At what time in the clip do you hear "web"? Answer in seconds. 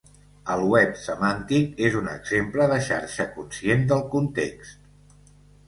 0.69-0.95